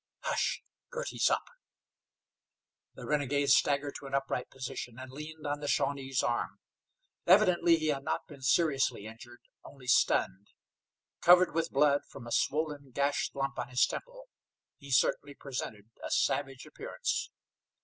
[0.21, 0.63] "Hush!
[0.89, 1.45] Girty's up."
[2.95, 6.59] The renegade staggered to an upright position, and leaned on the Shawnee's arm.
[7.27, 10.47] Evidently he had not been seriously injured, only stunned.
[11.21, 14.27] Covered with blood from a swollen, gashed lump on his temple,
[14.79, 17.29] he certainly presented a savage appearance.